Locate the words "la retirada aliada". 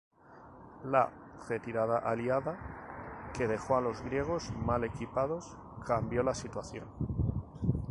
0.85-2.57